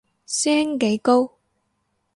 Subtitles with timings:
[0.25, 1.35] 師兄幾高